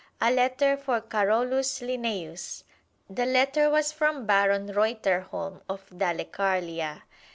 A 0.19 0.31
letter 0.31 0.77
for 0.77 0.99
Carolus 0.99 1.79
Linnæus! 1.79 2.63
The 3.07 3.27
letter 3.27 3.69
was 3.69 3.91
from 3.91 4.25
Baron 4.25 4.65
Reuterholm 4.69 5.61
of 5.69 5.87
Dalecarlia. 5.95 7.03